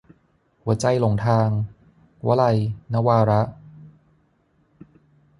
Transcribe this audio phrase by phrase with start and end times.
[0.63, 1.49] หัวใจหลงทาง-
[2.27, 2.57] วลัย
[2.93, 3.41] นวาระ